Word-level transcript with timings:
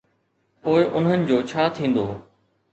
پوءِ 0.61 0.81
انهن 0.97 1.21
جو 1.29 1.37
ڇا 1.51 1.63
ٿيندو؟ 1.77 2.05